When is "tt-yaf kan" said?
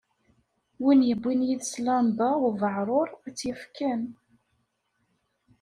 3.35-4.01